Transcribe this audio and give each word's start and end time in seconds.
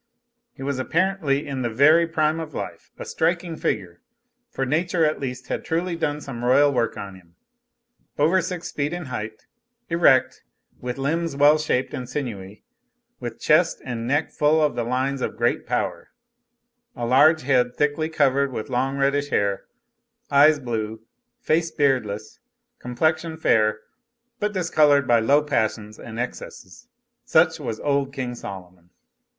He 0.53 0.63
was 0.63 0.79
apparently 0.79 1.45
in 1.47 1.61
the 1.61 1.69
very 1.69 2.07
prime 2.07 2.39
of 2.39 2.55
life 2.55 2.89
a 2.97 3.05
striking 3.05 3.55
figure, 3.55 4.01
for 4.49 4.65
nature 4.65 5.05
at 5.05 5.19
least 5.19 5.47
had 5.49 5.63
truly 5.63 5.95
done 5.95 6.21
some 6.21 6.43
royal 6.43 6.73
work 6.73 6.97
on 6.97 7.13
him. 7.13 7.35
Over 8.17 8.41
six 8.41 8.71
feet 8.71 8.93
in 8.93 9.05
height, 9.13 9.45
erect, 9.91 10.43
with 10.79 10.97
limbs 10.97 11.35
well 11.35 11.59
shaped 11.59 11.93
and 11.93 12.09
sinewy, 12.09 12.63
with 13.19 13.39
chest 13.39 13.79
and 13.85 14.07
neck 14.07 14.31
full 14.31 14.59
of 14.63 14.73
the 14.73 14.83
lines 14.83 15.21
of 15.21 15.37
great 15.37 15.67
power, 15.67 16.09
a 16.95 17.05
large 17.05 17.43
head 17.43 17.75
thickly 17.75 18.09
covered 18.09 18.51
with 18.51 18.71
long, 18.71 18.97
reddish 18.97 19.29
hair, 19.29 19.65
eyes 20.31 20.57
blue, 20.57 21.01
face 21.41 21.69
beardless, 21.69 22.39
complexion 22.79 23.37
fair 23.37 23.81
but 24.39 24.51
discolored 24.53 25.07
by 25.07 25.19
low 25.19 25.43
passions 25.43 25.99
and 25.99 26.19
excesses 26.19 26.87
such 27.23 27.59
was 27.59 27.79
old 27.81 28.11
King 28.11 28.33
Solomon. 28.33 28.89